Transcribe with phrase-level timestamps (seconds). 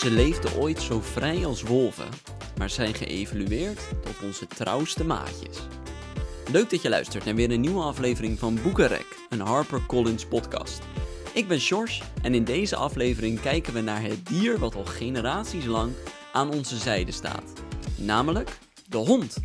[0.00, 2.08] Ze leefden ooit zo vrij als wolven,
[2.58, 5.58] maar zijn geëvolueerd tot onze trouwste maatjes.
[6.52, 10.80] Leuk dat je luistert naar weer een nieuwe aflevering van Boekenrek, een HarperCollins podcast.
[11.34, 15.64] Ik ben Sjors en in deze aflevering kijken we naar het dier wat al generaties
[15.64, 15.92] lang
[16.32, 17.52] aan onze zijde staat.
[17.96, 18.58] Namelijk
[18.88, 19.36] de hond.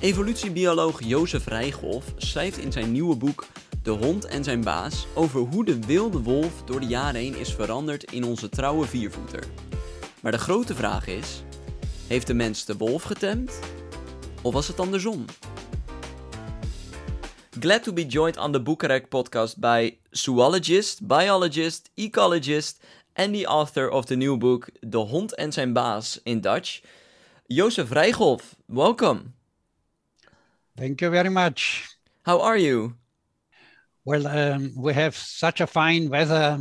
[0.00, 3.46] Evolutiebioloog Jozef Rijgolf schrijft in zijn nieuwe boek
[3.86, 7.54] De hond en zijn baas over hoe de wilde wolf door de jaren heen is
[7.54, 9.44] veranderd in onze trouwe viervoeter.
[10.22, 11.42] Maar de grote vraag is:
[12.06, 13.60] heeft de mens de wolf getemd?
[14.42, 15.24] Of was het andersom?
[17.60, 23.90] Glad to be joined on the Boekarek podcast by zoologist, biologist, ecologist and the author
[23.90, 26.80] of the new book De hond en zijn baas in Dutch,
[27.46, 28.56] Jozef Rijgolf.
[28.64, 29.20] Welcome.
[30.74, 31.84] Thank you very much.
[32.22, 32.94] How are you?
[34.06, 36.60] Well, um, we have such a fine weather,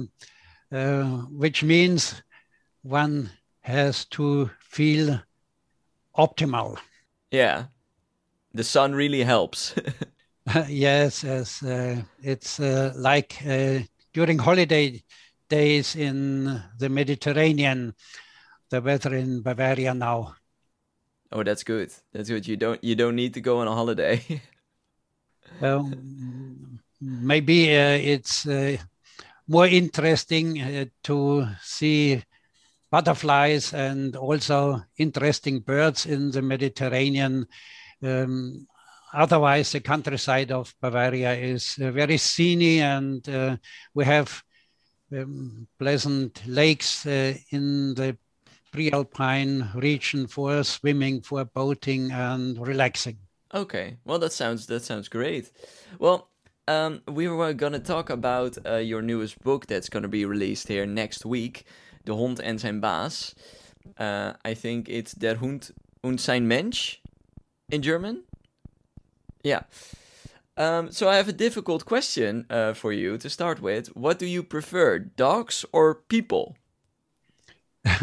[0.71, 2.23] uh, which means
[2.81, 3.29] one
[3.61, 5.21] has to feel
[6.17, 6.79] optimal.
[7.29, 7.65] Yeah,
[8.51, 9.75] the sun really helps.
[10.67, 11.61] yes, yes.
[11.61, 15.03] Uh, it's uh, like uh, during holiday
[15.47, 17.93] days in the Mediterranean,
[18.71, 20.35] the weather in Bavaria now.
[21.31, 21.93] Oh, that's good.
[22.11, 22.47] That's good.
[22.47, 24.41] You don't you don't need to go on a holiday.
[25.61, 28.77] um, maybe uh, it's uh,
[29.47, 32.23] more interesting uh, to see
[32.91, 37.45] butterflies and also interesting birds in the Mediterranean.
[38.01, 38.67] Um,
[39.13, 43.57] otherwise, the countryside of Bavaria is very scenic, and uh,
[43.93, 44.43] we have
[45.11, 48.17] um, pleasant lakes uh, in the
[48.71, 53.17] pre-alpine region for swimming, for boating, and relaxing.
[53.53, 55.51] Okay, well that sounds that sounds great.
[55.99, 56.29] Well,
[56.67, 60.85] um, we were gonna talk about uh, your newest book that's gonna be released here
[60.85, 61.65] next week,
[62.05, 63.35] De Hond en zijn Baas.
[63.99, 65.71] Uh, I think it's Der Hund
[66.01, 67.01] und sein Mensch
[67.69, 68.23] in German.
[69.43, 69.63] Yeah.
[70.57, 73.95] Um, so I have a difficult question uh, for you to start with.
[73.95, 76.55] What do you prefer, dogs or people?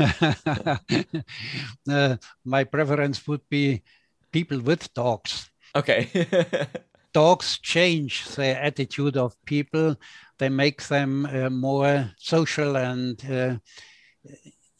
[1.89, 3.83] uh, my preference would be
[4.31, 5.51] people with dogs.
[5.75, 6.09] Okay.
[7.13, 9.97] dogs change the attitude of people.
[10.39, 13.57] They make them uh, more social and uh,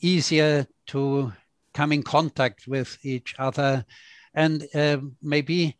[0.01, 1.33] easier to
[1.75, 3.85] come in contact with each other,
[4.35, 5.77] and uh, maybe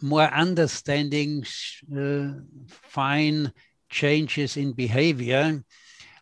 [0.00, 1.44] more understanding,
[1.96, 2.28] uh,
[2.68, 3.52] fine
[3.88, 5.62] changes in behavior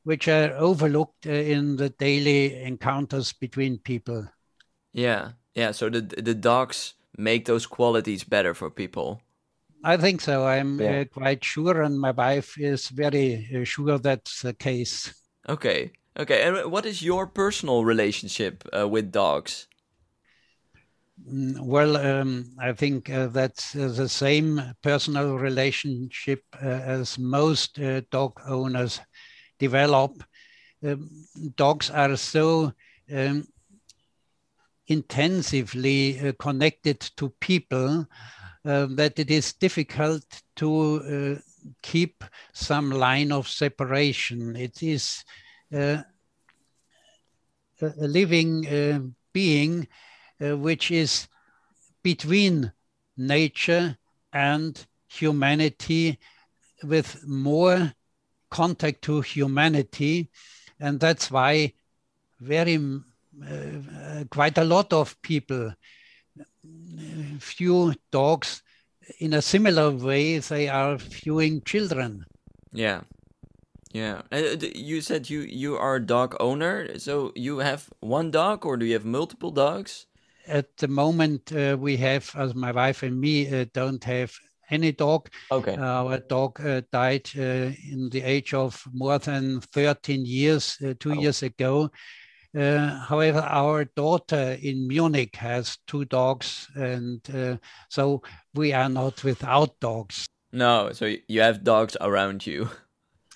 [0.08, 4.26] which are overlooked uh, in the daily encounters between people.
[4.94, 5.72] Yeah, yeah.
[5.72, 9.20] So the the dogs make those qualities better for people.
[9.84, 10.46] I think so.
[10.46, 11.00] I'm yeah.
[11.00, 15.14] uh, quite sure, and my wife is very uh, sure that's the case.
[15.48, 16.42] Okay, okay.
[16.42, 19.68] And what is your personal relationship uh, with dogs?
[21.28, 27.78] Mm, well, um, I think uh, that's uh, the same personal relationship as most
[28.10, 29.00] dog owners
[29.58, 30.22] develop.
[30.84, 31.10] Um,
[31.56, 32.72] dogs are so
[33.12, 33.46] um,
[34.88, 38.06] intensively uh, connected to people
[38.64, 40.24] uh, that it is difficult
[40.56, 41.40] to uh,
[41.82, 44.56] keep some line of separation.
[44.56, 45.24] It is
[45.72, 46.02] uh,
[47.80, 49.86] a living being
[50.40, 51.28] which is
[52.02, 52.72] between
[53.16, 53.96] nature
[54.32, 56.18] and humanity
[56.82, 57.92] with more
[58.50, 60.30] contact to humanity.
[60.80, 61.74] And that's why
[62.40, 62.78] very
[64.30, 65.72] quite a lot of people
[67.40, 68.62] Few dogs
[69.20, 72.24] in a similar way they are viewing children.
[72.72, 73.02] Yeah.
[73.92, 74.22] Yeah.
[74.30, 78.76] Uh, you said you you are a dog owner, so you have one dog or
[78.76, 80.06] do you have multiple dogs?
[80.46, 84.32] At the moment, uh, we have, as my wife and me, uh, don't have
[84.70, 85.28] any dog.
[85.50, 85.76] Okay.
[85.76, 91.12] Our dog uh, died uh, in the age of more than 13 years, uh, two
[91.12, 91.20] oh.
[91.20, 91.90] years ago.
[92.56, 97.56] Uh, however, our daughter in Munich has two dogs, and uh,
[97.88, 98.22] so
[98.54, 100.26] we are not without dogs.
[100.52, 102.70] No, so you have dogs around you.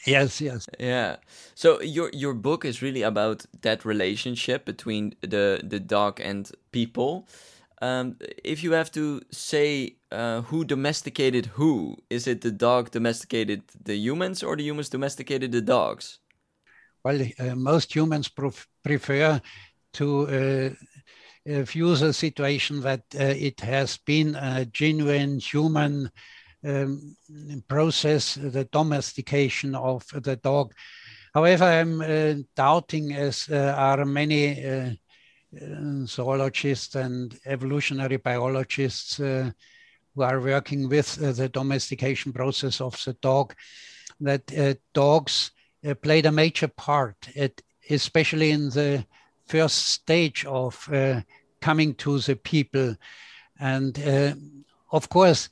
[0.07, 0.67] Yes, yes.
[0.81, 1.17] Yeah.
[1.55, 7.29] So your your book is really about that relationship between the the dog and people.
[7.81, 13.63] Um, if you have to say uh, who domesticated who, is it the dog domesticated
[13.85, 16.21] the humans or the humans domesticated the dogs?
[17.05, 18.31] Well, uh, most humans
[18.85, 19.41] prefer
[19.95, 20.71] to uh,
[21.51, 26.11] uh, view the situation that uh, it has been a genuine human
[26.65, 27.17] um,
[27.67, 30.75] process, the domestication of the dog.
[31.35, 34.91] However, I'm uh, doubting, as uh, are many uh,
[35.61, 39.51] uh, zoologists and evolutionary biologists uh,
[40.15, 43.55] who are working with the domestication process of the dog,
[44.21, 45.51] that dogs
[45.85, 47.29] Uh, played a major part,
[47.91, 49.05] especially in the
[49.47, 51.21] first stage of uh,
[51.61, 52.95] coming to the people.
[53.59, 54.35] And uh,
[54.93, 55.49] of course,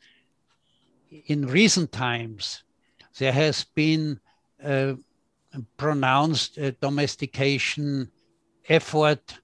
[1.26, 2.62] in recent times,
[3.18, 4.20] there has been
[4.62, 4.96] a
[5.76, 8.12] pronounced domestication
[8.68, 9.34] effort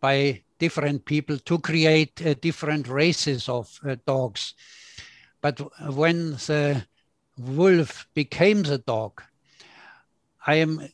[0.00, 4.54] by different people to create uh, different races of uh, dogs.
[5.42, 5.60] But
[5.92, 6.86] when the
[7.36, 9.22] wolf became the dog,
[10.46, 10.88] I am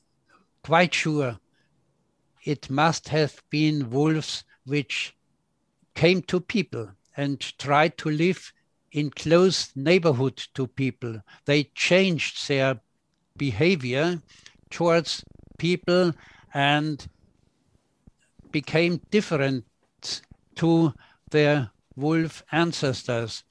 [0.63, 1.39] quite sure
[2.45, 5.15] it must have been wolves which
[5.95, 8.53] came to people and tried to live
[8.93, 11.23] in close neighborhood to people.
[11.45, 12.81] They changed their
[13.37, 14.21] behavior
[14.71, 15.25] towards
[15.59, 16.13] people
[16.55, 17.07] and
[18.51, 19.65] became different
[20.57, 20.95] to
[21.31, 23.45] their wolf ancestors.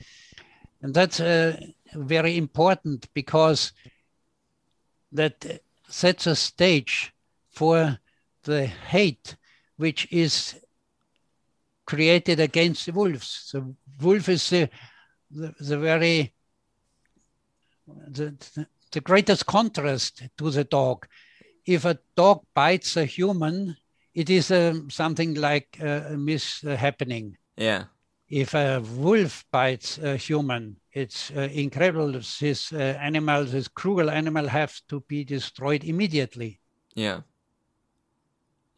[0.82, 1.60] And that's uh,
[1.94, 3.74] very important because
[5.12, 7.14] that sets a stage
[7.50, 8.00] for
[8.44, 9.36] the hate
[9.78, 10.56] which is
[11.86, 13.50] created against the wolves.
[13.54, 14.70] The wolf is the,
[15.32, 16.34] the, the very
[18.08, 18.36] the,
[18.92, 21.08] the greatest contrast to the dog.
[21.66, 23.78] If a dog bites a human,
[24.14, 27.36] it is um, something like uh, a mishappening.
[27.56, 27.86] Yeah.
[28.30, 32.12] If a wolf bites a human, it's uh, incredible.
[32.12, 36.60] This uh, animal, this cruel animal, have to be destroyed immediately.
[36.96, 37.22] Yeah.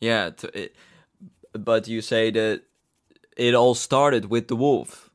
[0.02, 0.76] Yeah, it,
[1.54, 2.64] but you say that
[3.38, 5.10] it all started with the wolf.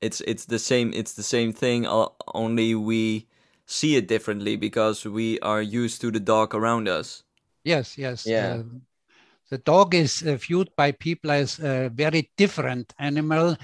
[0.00, 0.92] It's it's the same.
[0.94, 1.86] It's the same thing.
[2.34, 3.26] Only we
[3.66, 7.22] see it differently because we are used to the dog around us.
[7.64, 7.98] Yes.
[7.98, 8.26] Yes.
[8.26, 8.54] Yeah.
[8.54, 8.62] Uh,
[9.50, 13.56] the dog is uh, viewed by people as a very different animal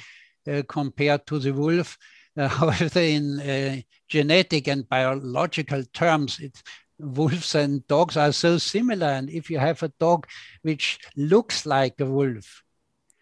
[0.47, 1.99] uh, compared to the wolf.
[2.37, 6.63] Uh, however, in uh, genetic and biological terms, it,
[6.99, 9.07] wolves and dogs are so similar.
[9.09, 10.27] And if you have a dog
[10.63, 12.63] which looks like a wolf,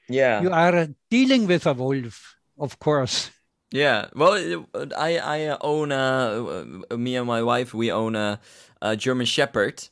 [0.08, 3.30] yeah, you are dealing with a wolf, of course.
[3.70, 4.64] Yeah, well,
[4.96, 8.40] I I own a me and my wife we own a,
[8.80, 9.88] a German Shepherd,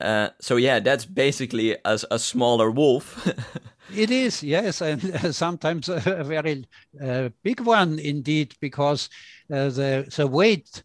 [0.00, 3.26] uh, so yeah, that's basically a, a smaller wolf.
[3.94, 6.64] it is, yes, and uh, sometimes a, very
[7.02, 9.08] uh, big one indeed, because
[9.52, 10.82] uh, the the weight,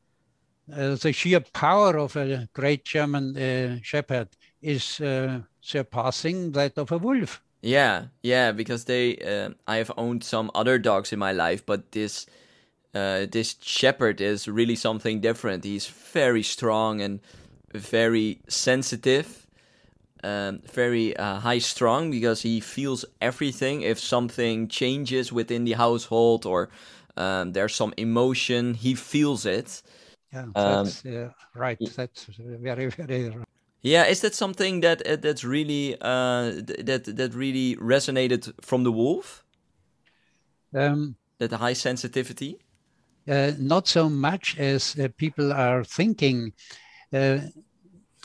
[0.72, 4.30] uh, the sheer power of a great German shepherd
[4.62, 5.02] is
[5.62, 7.42] surpassing that of a wolf.
[7.62, 9.18] Yeah, yeah, because they,
[9.68, 12.26] I have owned some other dogs in my life, but this.
[12.94, 15.66] this shepherd is really something different.
[15.66, 17.20] He's very strong and
[17.74, 19.45] very sensitive,
[20.24, 23.82] um, very uh, high strung because he feels everything.
[23.82, 26.70] If something changes within the household or
[27.18, 29.82] um, there's some emotion, he feels it.
[30.34, 31.80] Yeah, um, that's um, uh, right.
[31.96, 33.36] That's very very.
[33.82, 38.92] Yeah, is that something that uh, that's really uh, that that really resonated from the
[38.92, 39.44] wolf?
[40.74, 42.58] Um, that high sensitivity.
[43.28, 46.54] Uh, not so much as uh, people are thinking.
[47.14, 47.40] Uh,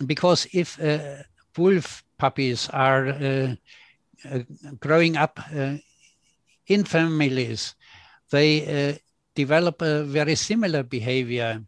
[0.06, 1.22] because if uh,
[1.56, 3.54] wolf puppies are uh,
[4.30, 4.38] uh,
[4.78, 5.40] growing up
[6.66, 7.74] in families,
[8.30, 8.98] they
[9.34, 11.62] develop a very similar behavior.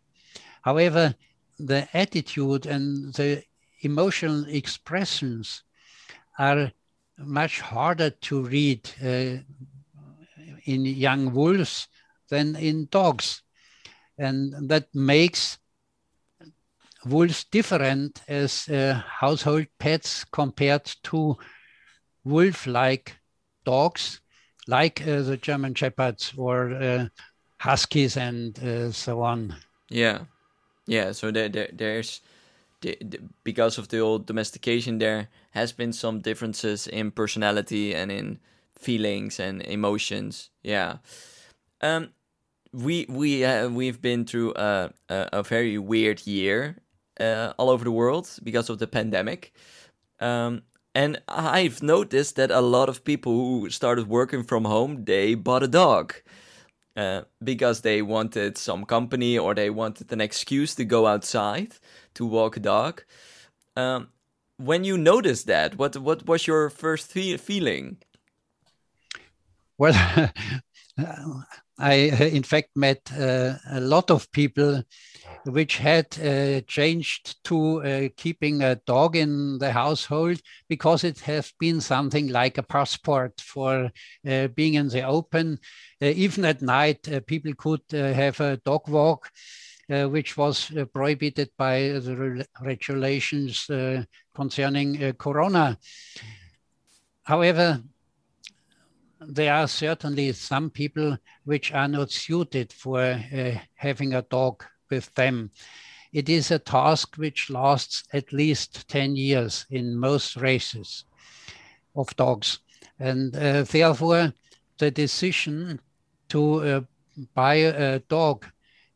[0.62, 1.14] However,
[1.58, 3.42] the attitude and the
[3.82, 5.62] emotional expressions
[6.38, 6.72] are
[7.18, 9.38] much harder to read uh,
[10.64, 11.88] in young wolves
[12.28, 13.42] than in dogs.
[14.18, 15.58] And that makes
[17.04, 21.36] wolves different as uh, household pets compared to
[22.24, 23.16] wolf-like
[23.64, 24.20] dogs,
[24.66, 27.06] like uh, the German Shepherds or uh,
[27.58, 29.54] Huskies and uh, so on.
[29.88, 30.20] Yeah,
[30.86, 31.12] yeah.
[31.12, 32.20] So there, there there's
[32.80, 38.10] the, the, because of the old domestication, there has been some differences in personality and
[38.10, 38.38] in
[38.78, 40.50] feelings and emotions.
[40.62, 40.98] Yeah.
[41.80, 42.10] Um,
[42.72, 46.76] we we uh, we've been through a, a, a very weird year
[47.22, 49.52] uh, all over the world because of the pandemic.
[50.20, 50.62] Um,
[50.94, 55.62] and I've noticed that a lot of people who started working from home, they bought
[55.62, 56.14] a dog.
[56.94, 61.76] Uh, because they wanted some company or they wanted an excuse to go outside
[62.12, 63.02] to walk a dog.
[63.76, 64.08] Um,
[64.58, 67.96] when you noticed that, what what was your first fe- feeling?
[69.78, 69.94] Well,
[71.78, 71.94] I,
[72.32, 74.82] in fact, met uh, a lot of people
[75.44, 81.52] which had uh, changed to uh, keeping a dog in the household because it has
[81.58, 83.90] been something like a passport for
[84.28, 85.58] uh, being in the open.
[86.00, 89.30] Uh, even at night, uh, people could have a dog walk.
[89.88, 93.68] which was prohibited by the re regulations
[94.34, 95.76] concerning corona.
[97.24, 97.82] However,
[99.28, 105.12] there are certainly some people which are not suited for uh, having a dog with
[105.14, 105.50] them.
[106.12, 111.04] It is a task which lasts at least 10 years in most races
[111.96, 112.60] of dogs.
[112.98, 114.32] And uh, therefore,
[114.78, 115.80] the decision
[116.28, 116.80] to uh,
[117.34, 118.46] buy a dog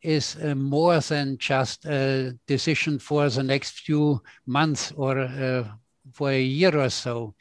[0.03, 5.65] is uh, more than just a decision for the next few months or uh,
[6.13, 7.35] for a year or so.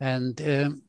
[0.00, 0.82] And um,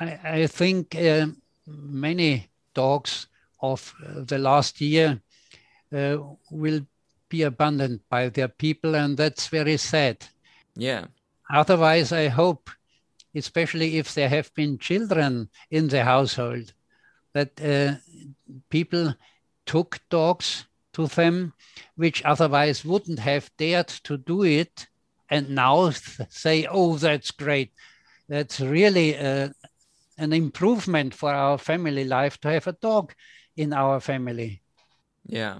[0.00, 1.26] I, I think uh,
[1.66, 3.28] many dogs
[3.60, 5.20] of the last year
[5.94, 6.16] uh,
[6.50, 6.80] will
[7.28, 10.26] be abandoned by their people, and that's very sad.
[10.76, 11.06] Yeah.
[11.52, 12.70] Otherwise, I hope,
[13.34, 16.72] especially if there have been children in the household,
[17.32, 17.96] that uh,
[18.70, 19.14] people
[19.66, 21.54] took dogs to them,
[21.96, 24.86] which otherwise wouldn't have dared to do it,
[25.30, 25.90] and now
[26.28, 27.72] say, "Oh, that's great!
[28.28, 29.48] That's really uh,
[30.18, 33.12] an improvement for our family life to have a dog
[33.56, 34.62] in our family.
[35.26, 35.58] Yeah.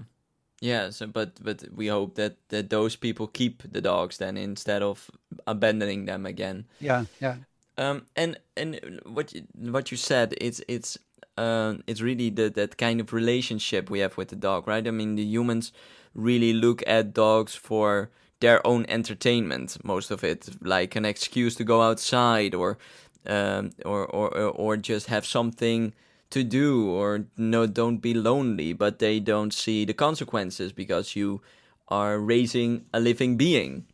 [0.61, 4.81] Yeah, so but but we hope that that those people keep the dogs then instead
[4.81, 5.11] of
[5.45, 6.65] abandoning them again.
[6.79, 7.35] Yeah, yeah.
[7.77, 10.97] Um and and what you, what you said it's it's
[11.37, 14.87] uh, it's really the, that kind of relationship we have with the dog, right?
[14.87, 15.73] I mean, the humans
[16.13, 18.09] really look at dogs for
[18.39, 22.77] their own entertainment, most of it, like an excuse to go outside or
[23.27, 25.93] um, or, or or just have something
[26.29, 31.41] to do or no don't be lonely but they don't see the consequences because you
[31.87, 33.85] are raising a living being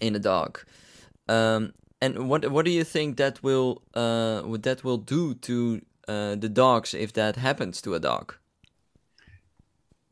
[0.00, 0.60] in a dog.
[1.28, 5.80] Um, and what what do you think that will uh, what that will do to
[6.08, 8.34] uh, the dogs if that happens to a dog?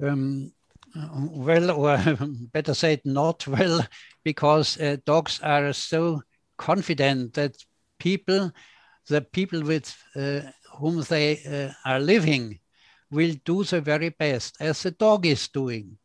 [0.02, 0.52] Um,
[0.94, 1.98] well or
[2.52, 3.46] better said not.
[3.46, 3.86] Well
[4.24, 6.22] because uh, dogs are so
[6.56, 7.56] confident that
[8.02, 8.50] people,
[9.08, 10.40] the people with uh,
[10.78, 12.58] whom they uh, are living,
[13.12, 15.98] will do the very best, as the dog is doing.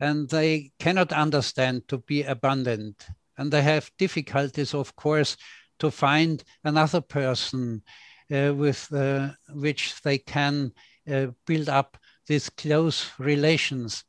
[0.00, 2.96] And they cannot understand to be abandoned.
[3.38, 5.36] And they have difficulties, of course,
[5.78, 7.82] to find another person
[8.32, 10.72] uh, with uh, which they can
[11.08, 14.04] uh, build up these close relations.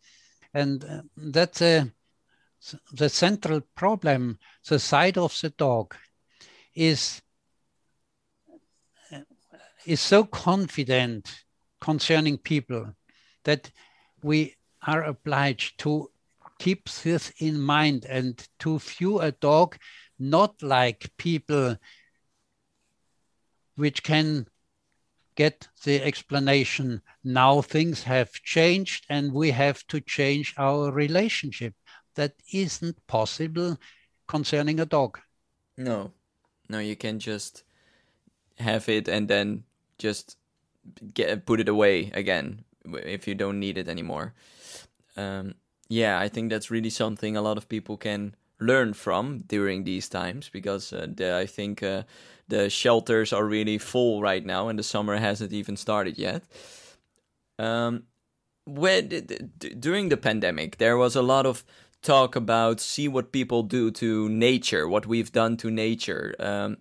[0.53, 5.95] And uh, that's the central problem, the side of the dog
[6.75, 7.21] is
[9.85, 11.43] is so confident
[11.79, 12.93] concerning people
[13.43, 13.71] that
[14.23, 14.55] we
[14.87, 16.09] are obliged to
[16.59, 19.77] keep this in mind and to view a dog
[20.17, 21.75] not like people
[23.75, 24.47] which can
[25.35, 27.01] get the explanation.
[27.23, 31.73] Now things have changed and we have to change our relationship.
[32.15, 33.77] That isn't possible
[34.27, 35.19] concerning a dog.
[35.77, 36.14] No
[36.69, 37.63] no, you can just
[38.59, 39.63] have it and then
[39.97, 40.37] just
[41.13, 42.63] get put it away again
[43.03, 44.33] if you don't need it anymore.
[45.17, 45.55] Um,
[45.87, 50.07] yeah, I think that's really something a lot of people can learn from during these
[50.09, 52.03] times because uh, the, I think uh,
[52.47, 56.43] the shelters are really full right now and the summer hasn't even started yet.
[57.59, 58.03] Um,
[58.67, 61.63] during the pandemic, there was a lot of
[62.05, 66.35] talk about see what people do to nature, what we've done to nature.
[66.39, 66.77] Um,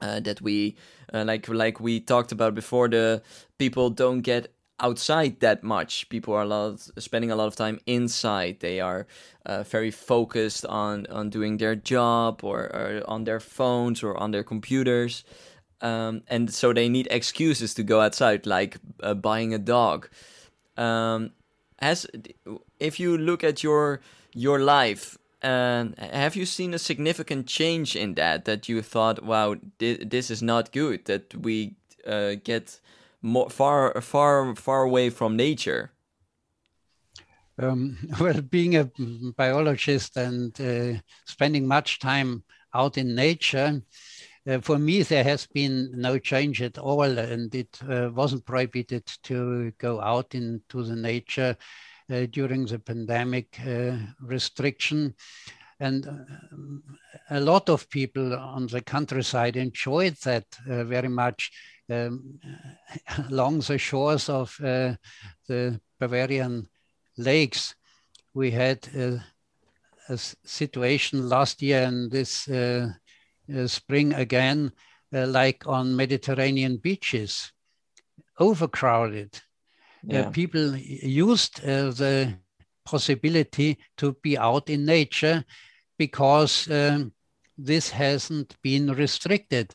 [0.00, 0.76] uh, that we
[1.14, 2.88] uh, like like we talked about before.
[2.88, 3.22] The
[3.58, 6.08] people don't get outside that much.
[6.08, 8.58] People are a lot spending a lot of time inside.
[8.60, 9.06] They are
[9.46, 14.32] uh, very focused on on doing their job or, or on their phones or on
[14.32, 15.24] their computers.
[15.80, 20.08] Um, and so they need excuses to go outside, like uh, buying a dog.
[20.76, 21.32] Um,
[21.80, 22.06] has
[22.78, 24.00] if you look at your
[24.34, 25.18] your life.
[25.42, 28.44] And have you seen a significant change in that?
[28.44, 31.74] That you thought, "Wow, this is not good." That we
[32.06, 32.80] uh, get
[33.22, 35.92] more far, far, far away from nature.
[37.58, 38.90] Um, well, being a
[39.36, 43.82] biologist and uh, spending much time out in nature,
[44.46, 49.06] uh, for me, there has been no change at all, and it uh, wasn't prohibited
[49.22, 51.56] to go out into the nature
[52.08, 55.14] during the pandemic uh, restriction.
[55.80, 56.82] And um,
[57.30, 61.50] a lot of people on the countryside enjoyed that uh, very much
[61.90, 62.38] um,
[63.28, 64.94] along the shores of uh,
[65.48, 66.68] the Bavarian
[67.16, 67.74] lakes.
[68.34, 69.18] We had uh,
[70.08, 72.92] a situation last year and this uh,
[73.54, 74.72] uh, spring again,
[75.14, 77.52] uh, like on Mediterranean beaches,
[78.38, 79.40] overcrowded.
[80.04, 80.30] Yeah.
[80.30, 82.34] people used the
[82.84, 85.44] possibility to be out in nature
[85.98, 87.12] because um,
[87.56, 89.74] this hasn't been restricted.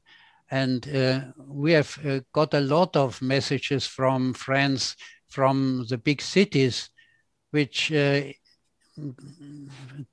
[0.50, 4.96] And uh, we have uh, got a lot of messages from friends
[5.30, 6.90] from the big cities,
[7.52, 8.22] which uh,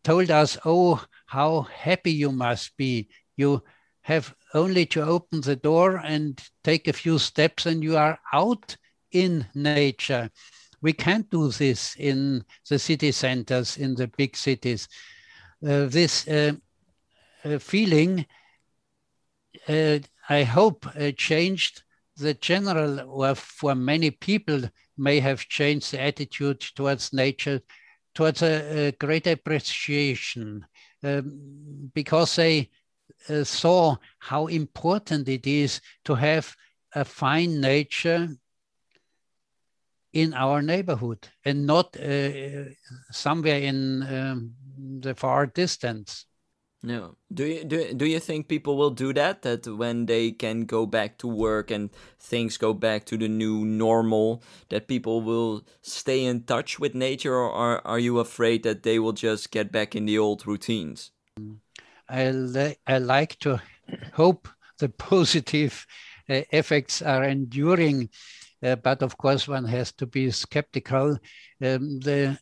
[0.02, 3.08] told us, oh, how happy you must be.
[3.36, 3.62] You
[4.02, 8.76] have only to open the door and take a few steps and you are out
[9.14, 10.30] in nature.
[10.82, 14.88] We can't do this in the city centers, in the big cities.
[15.66, 16.52] Uh, this uh,
[17.44, 18.26] uh, feeling,
[19.68, 21.82] uh, I hope, uh, changed
[22.16, 24.62] the general, or for many people,
[24.96, 27.60] may have changed the attitude towards nature
[28.14, 30.64] towards a, a great appreciation
[31.02, 32.70] um, because they
[33.28, 36.54] uh, saw how important it is to have
[36.94, 38.28] a fine nature
[40.14, 42.64] in our neighborhood and not uh,
[43.10, 44.54] somewhere in um,
[45.00, 46.26] the far distance.
[46.84, 47.16] No.
[47.32, 49.40] Do you do do you think people will do that?
[49.40, 51.90] That when they can go back to work and
[52.20, 57.34] things go back to the new normal, that people will stay in touch with nature,
[57.34, 61.10] or are, are you afraid that they will just get back in the old routines?
[62.06, 63.62] I li I like to
[64.12, 64.46] hope
[64.78, 65.86] the positive
[66.28, 68.10] uh, effects are enduring,
[68.76, 71.18] but of course one has to be skeptical.
[71.62, 72.38] Um, the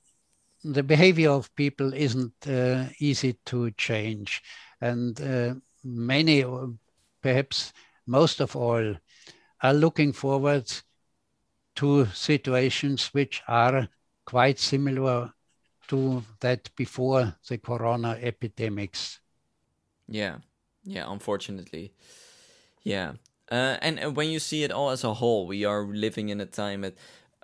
[0.65, 4.43] the behavior of people isn't uh, easy to change.
[4.81, 6.45] And uh, many,
[7.21, 7.73] perhaps
[8.07, 8.95] most of all,
[9.61, 10.73] are looking forward
[11.77, 13.89] to situations which are
[14.25, 15.33] quite similar
[15.89, 19.21] to that before the corona epidemics.
[20.09, 20.39] Yeah,
[20.85, 21.93] yeah, unfortunately.
[22.85, 23.15] Yeah.
[23.53, 26.47] Uh, and, when you see it all as a whole, we are living in a
[26.47, 26.95] time that,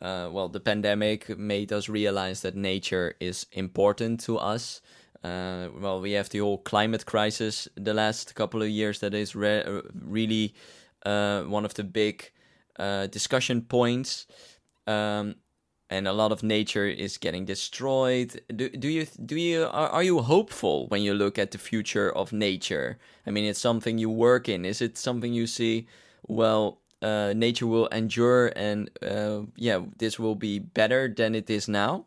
[0.00, 4.80] uh, well, the pandemic made us realize that nature is important to us.
[5.22, 9.36] Uh, well, we have the whole climate crisis the last couple of years that is
[9.36, 10.54] re- really
[11.04, 12.30] uh, one of the big
[12.78, 14.26] uh, discussion points.
[14.86, 15.34] Um,
[15.90, 18.40] and a lot of nature is getting destroyed.
[18.54, 22.10] Do, do you do you are, are you hopeful when you look at the future
[22.14, 22.98] of nature?
[23.26, 24.64] I mean, it's something you work in.
[24.64, 25.86] Is it something you see?
[26.26, 31.68] Well, uh, nature will endure and uh, yeah, this will be better than it is
[31.68, 32.06] now?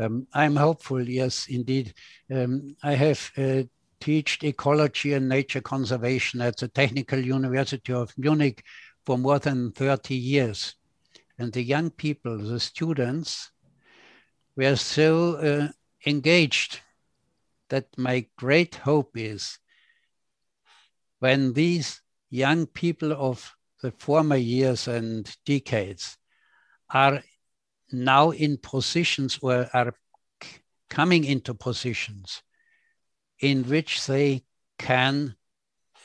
[0.00, 1.92] Um, I'm hopeful, yes, indeed.
[2.32, 3.62] Um, I have uh,
[4.00, 8.62] taught ecology and nature conservation at the Technical University of Munich
[9.04, 10.77] for more than 30 years.
[11.38, 13.50] And the young people, the students,
[14.56, 15.68] were so uh,
[16.04, 16.80] engaged
[17.68, 19.58] that my great hope is
[21.20, 26.16] when these young people of the former years and decades
[26.90, 27.22] are
[27.92, 29.94] now in positions or are
[30.90, 32.42] coming into positions
[33.40, 34.42] in which they
[34.78, 35.36] can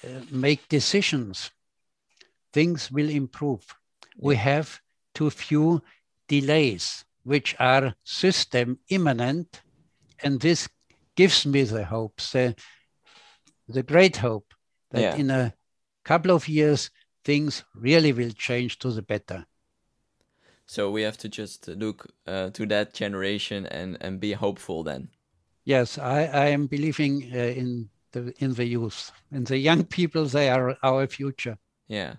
[0.04, 1.52] uh, make decisions.
[2.52, 3.66] Things will improve.
[4.18, 4.80] We have
[5.14, 5.82] too few
[6.28, 9.62] delays, which are system immanent,
[10.24, 10.68] and this
[11.16, 12.56] gives me the hope, the,
[13.68, 14.54] the great hope
[14.92, 15.16] that yeah.
[15.16, 15.54] in a
[16.04, 16.90] couple of years,
[17.24, 19.46] things really will change to the better.
[20.66, 25.10] So we have to just look uh, to that generation and, and be hopeful then.
[25.66, 30.26] Yes, I, I am believing uh, in the in the youth and the young people.
[30.26, 31.58] They are our future.
[31.88, 32.16] Yeah.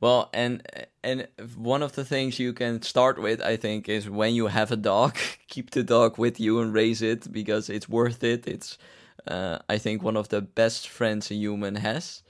[0.00, 0.62] Well, and
[1.02, 4.72] and one of the things you can start with, I think, is when you have
[4.72, 5.16] a dog,
[5.48, 8.46] keep the dog with you and raise it because it's worth it.
[8.46, 8.78] It's,
[9.26, 12.22] uh, I think, one of the best friends a human has.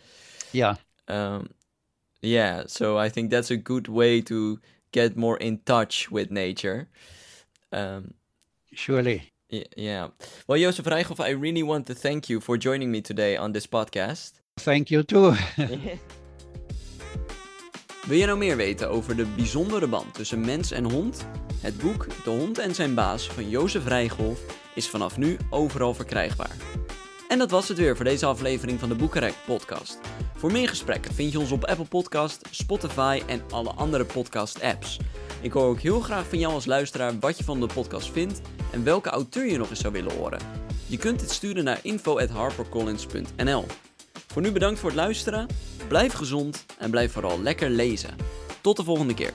[0.52, 0.76] Yeah.
[1.08, 1.50] Um,
[2.20, 4.60] yeah, so I think that's a good way to
[4.92, 6.88] get more in touch with nature.
[7.72, 8.14] Um,
[8.72, 9.32] Surely.
[9.50, 10.08] Yeah.
[10.46, 13.66] Well, Josef Reichholf, I really want to thank you for joining me today on this
[13.66, 14.32] podcast.
[14.58, 15.36] Thank you too.
[18.08, 21.26] Wil je nou meer weten over de bijzondere band tussen mens en hond?
[21.60, 24.40] Het boek De Hond en zijn baas van Jozef Rijgolf
[24.74, 26.56] is vanaf nu overal verkrijgbaar.
[27.28, 29.98] En dat was het weer voor deze aflevering van de Boekenrek podcast.
[30.36, 34.98] Voor meer gesprekken vind je ons op Apple Podcast, Spotify en alle andere podcast apps.
[35.40, 38.40] Ik hoor ook heel graag van jou als luisteraar wat je van de podcast vindt
[38.72, 40.40] en welke auteur je nog eens zou willen horen.
[40.86, 43.66] Je kunt dit sturen naar info@harpercollins.nl.
[44.32, 45.46] Voor nu bedankt voor het luisteren.
[45.88, 48.16] Blijf gezond en blijf vooral lekker lezen.
[48.60, 49.32] Tot de volgende keer.